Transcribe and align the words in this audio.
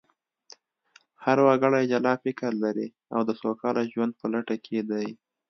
هر 1.23 1.37
وګړی 1.47 1.83
جلا 1.91 2.13
فکر 2.23 2.51
لري 2.63 2.87
او 3.13 3.19
د 3.27 3.31
سوکاله 3.41 3.81
ژوند 3.91 4.13
په 4.19 4.25
لټه 4.33 4.55
کې 4.65 4.79
دی 4.89 5.07